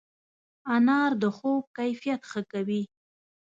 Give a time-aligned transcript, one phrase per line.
[0.75, 2.81] انار د خوب کیفیت ښه کوي.